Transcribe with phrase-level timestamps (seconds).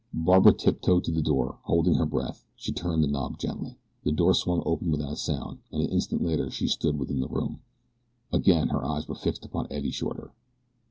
[0.15, 1.59] Barbara tiptoed to the door.
[1.65, 3.77] Holding her breath she turned the knob gently.
[4.03, 7.27] The door swung open without a sound, and an instant later she stood within the
[7.27, 7.59] room.
[8.33, 10.31] Again her eyes were fixed upon Eddie Shorter.